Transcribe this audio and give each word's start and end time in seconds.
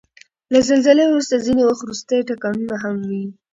له 0.53 0.59
زلزلې 0.67 1.03
وروسته 1.09 1.43
ځینې 1.45 1.63
وخت 1.65 1.81
وروستی 1.83 2.19
ټکانونه 2.29 2.75
هم 2.83 2.95
وي. 3.09 3.25